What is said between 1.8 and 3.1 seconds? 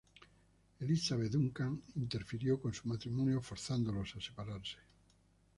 interfirió con su